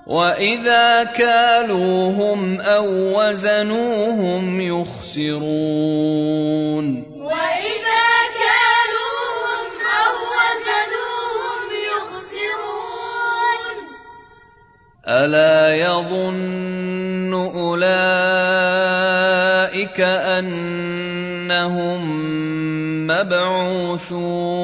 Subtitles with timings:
[0.05, 2.86] واذا كالوهم أو
[3.20, 5.66] وزنوهم يخسرون
[7.18, 8.08] وإذا
[8.41, 9.66] كالوهم
[9.98, 13.76] أو وزنوهم يخسرون
[15.08, 18.05] الا يظن اولئك
[20.38, 22.02] انهم
[23.08, 24.55] مبعوثون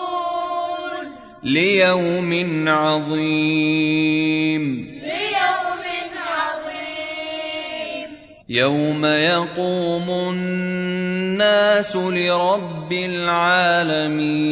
[1.43, 2.31] ليوم
[2.69, 4.63] عظيم
[5.03, 5.83] ليوم
[6.17, 8.09] عظيم
[8.49, 14.45] يوم يقوم الناس لرب العالمين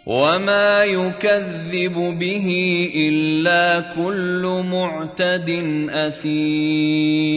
[0.07, 2.49] وما يكذب به
[2.95, 5.51] إلا كل معتد
[5.91, 7.34] أثيم.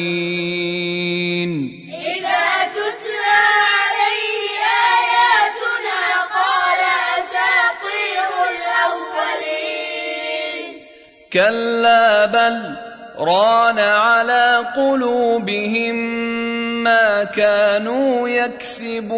[1.93, 3.45] إذا تتلى
[3.77, 4.41] عليه
[4.97, 6.01] آياتنا
[6.33, 6.81] قال
[7.21, 9.85] أساطير الأولين.
[11.33, 12.77] كلا بل
[13.19, 15.97] ران على قلوبهم
[16.85, 19.13] ما كانوا يكسبون.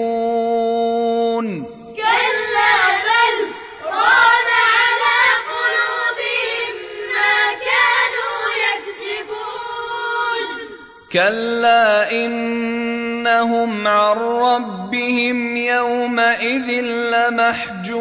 [11.15, 16.71] كلا انهم عن ربهم يومئذ
[17.15, 17.93] لمحجوبون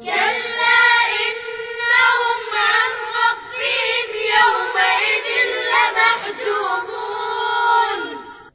[0.00, 0.88] كلا
[1.20, 2.90] إنهم عن
[3.20, 5.28] ربهم يومئذ
[6.24, 6.80] لمحجوبون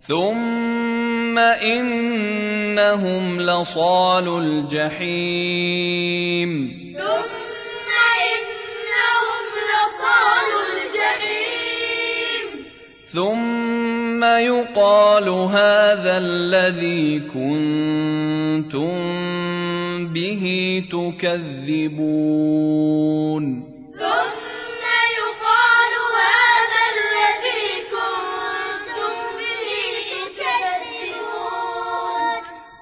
[0.01, 1.37] ثم
[1.69, 5.73] انهم لصال الجحيم
[13.13, 18.93] ثم يقال هذا الذي كنتم
[20.13, 20.43] به
[20.91, 22.23] تكذبون
[23.93, 24.83] ثم
[25.19, 29.69] يقال هذا الذي كنتم به
[30.33, 31.53] تكذبون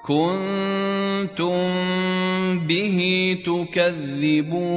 [0.08, 1.60] كنتم
[2.66, 2.98] به
[3.44, 4.72] تكذبون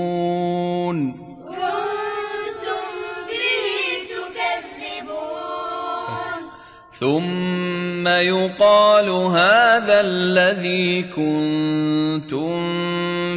[7.05, 12.55] ثم يقال هذا الذي كنتم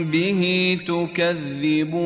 [0.04, 0.42] به
[0.88, 1.98] تكذبون.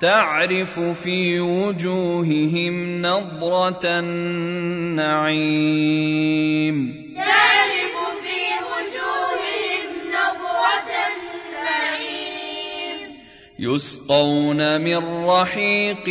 [0.00, 5.12] تعرف في وجوههم نضرة النعيم.
[7.16, 12.98] تعرف في وجوههم نظرة النعيم.
[13.58, 16.08] يسقون من رحيق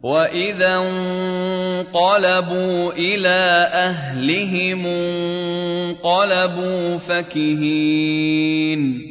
[0.04, 4.86] وإذا انقلبوا إلى أهلهم
[6.06, 9.11] انقلبوا فكهين.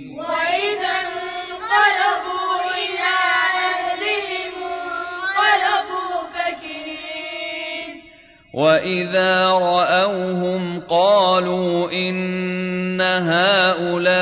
[8.60, 14.20] واذا راوهم قالوا ان هؤلاء